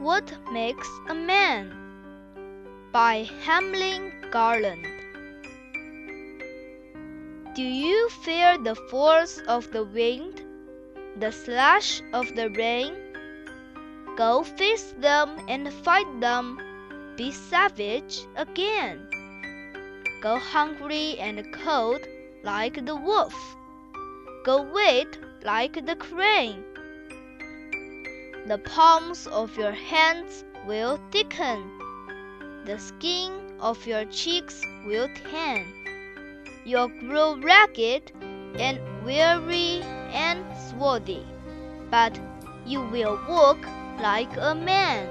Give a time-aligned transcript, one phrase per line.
[0.00, 1.76] What Makes a Man
[2.90, 4.86] by Hamlin Garland.
[7.54, 10.40] Do you fear the force of the wind,
[11.18, 12.94] the slash of the rain?
[14.16, 16.58] Go face them and fight them,
[17.18, 19.06] be savage again.
[20.22, 22.00] Go hungry and cold
[22.42, 23.36] like the wolf,
[24.46, 26.64] go wait like the crane.
[28.47, 31.63] The palms of your hands will thicken,
[32.65, 35.65] the skin of your cheeks will tan.
[36.63, 38.11] You'll grow ragged
[38.59, 39.81] and weary
[40.13, 41.25] and swarthy,
[41.89, 42.19] but
[42.65, 43.57] you will walk
[43.99, 45.07] like a man.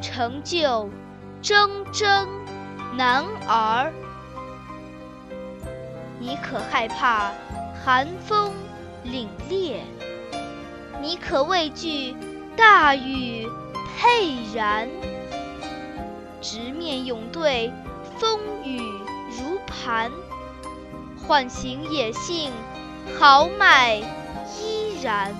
[0.00, 0.90] 成就
[1.42, 2.26] 铮铮
[2.96, 3.92] 男儿，
[6.18, 7.32] 你可害怕
[7.84, 8.52] 寒风
[9.04, 9.80] 凛冽？
[11.01, 12.15] 你可畏惧
[12.55, 13.49] 大雨
[13.97, 14.89] 沛然？
[16.41, 17.71] 直面勇对
[18.17, 18.79] 风雨
[19.29, 20.11] 如磐，
[21.25, 22.51] 唤醒野性
[23.19, 25.33] 豪迈依然。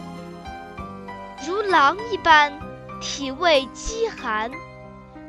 [1.45, 2.53] 如狼一般
[3.01, 4.49] 体味饥寒，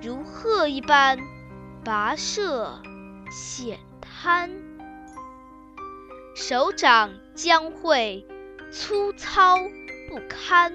[0.01, 1.19] 如鹤一般
[1.85, 2.81] 跋涉
[3.31, 4.51] 险滩。
[6.37, 8.27] 手掌将会
[8.71, 9.59] 粗糙
[10.15, 10.73] 不堪，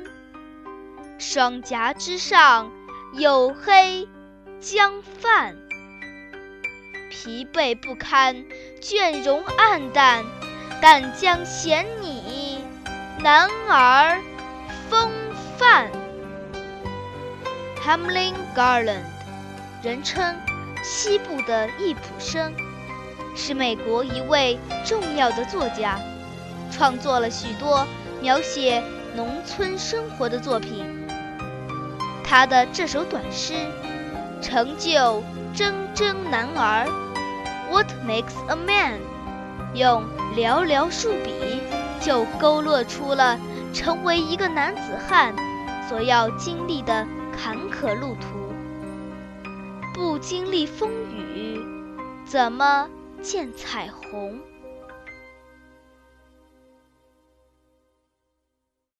[1.17, 2.73] 双颊之上
[3.15, 4.05] 黝黑
[4.59, 5.55] 将泛，
[7.09, 8.43] 疲惫不堪，
[8.81, 10.25] 倦容黯淡，
[10.81, 12.65] 但将显你
[13.21, 14.19] 男儿
[14.89, 15.09] 风
[15.57, 15.89] 范。
[17.81, 19.03] Hamlin Garland，
[19.81, 20.35] 人称
[20.83, 22.53] 西部的易卜生，
[23.37, 25.97] 是美国一位重要的作家，
[26.69, 27.87] 创作了许多
[28.21, 28.83] 描写
[29.15, 30.85] 农村生活的作品。
[32.23, 33.53] 他的这首短诗
[34.41, 35.23] 《成就
[35.55, 36.85] 铮铮男儿》
[37.71, 38.99] ，What makes a man？
[39.73, 40.03] 用
[40.35, 41.61] 寥寥数笔
[41.99, 43.37] 就勾勒出了
[43.73, 45.35] 成为一个男子汉
[45.87, 48.53] 所要经历的坎坷路途。
[49.93, 51.61] 不经历风雨，
[52.25, 52.87] 怎么
[53.21, 54.39] 见彩虹？